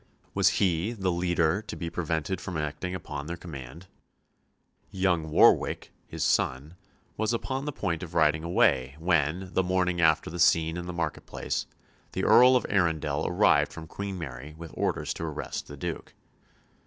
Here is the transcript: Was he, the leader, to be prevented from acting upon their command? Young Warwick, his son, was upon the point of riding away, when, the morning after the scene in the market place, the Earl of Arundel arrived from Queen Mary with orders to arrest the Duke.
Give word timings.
Was 0.33 0.57
he, 0.57 0.93
the 0.93 1.11
leader, 1.11 1.61
to 1.61 1.75
be 1.75 1.87
prevented 1.91 2.41
from 2.41 2.57
acting 2.57 2.95
upon 2.95 3.27
their 3.27 3.37
command? 3.37 3.85
Young 4.89 5.29
Warwick, 5.29 5.91
his 6.07 6.23
son, 6.23 6.73
was 7.17 7.33
upon 7.33 7.65
the 7.65 7.71
point 7.71 8.01
of 8.01 8.15
riding 8.15 8.43
away, 8.43 8.95
when, 8.97 9.53
the 9.53 9.61
morning 9.61 10.01
after 10.01 10.31
the 10.31 10.39
scene 10.39 10.75
in 10.75 10.87
the 10.87 10.91
market 10.91 11.27
place, 11.27 11.67
the 12.13 12.23
Earl 12.23 12.55
of 12.55 12.65
Arundel 12.67 13.27
arrived 13.27 13.71
from 13.71 13.85
Queen 13.85 14.17
Mary 14.17 14.55
with 14.57 14.71
orders 14.73 15.13
to 15.13 15.23
arrest 15.23 15.67
the 15.67 15.77
Duke. 15.77 16.15